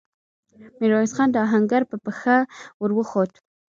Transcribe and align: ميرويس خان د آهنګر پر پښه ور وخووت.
ميرويس 0.79 1.11
خان 1.15 1.29
د 1.31 1.35
آهنګر 1.45 1.81
پر 1.89 1.97
پښه 2.05 2.35
ور 2.81 2.91
وخووت. 2.97 3.31